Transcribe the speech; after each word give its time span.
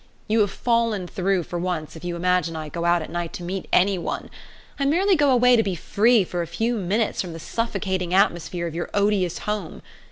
You 0.27 0.39
have 0.39 0.49
fallen 0.49 1.05
through 1.05 1.43
for 1.43 1.59
once 1.59 1.95
if 1.95 2.03
you 2.03 2.15
imagine 2.15 2.55
I 2.55 2.69
go 2.69 2.85
out 2.85 3.03
at 3.03 3.11
night 3.11 3.33
to 3.33 3.43
meet 3.43 3.67
any 3.71 3.99
one 3.99 4.31
I 4.79 4.85
merely 4.85 5.15
go 5.15 5.29
away 5.29 5.55
to 5.55 5.61
be 5.61 5.75
free 5.75 6.23
for 6.23 6.41
a 6.41 6.47
few 6.47 6.73
minutes 6.75 7.21
from 7.21 7.33
the 7.33 7.39
suffocating 7.39 8.11
atmosphere 8.11 8.65
of 8.65 8.73
your 8.73 8.89
odious 8.95 9.37
home. 9.45 9.83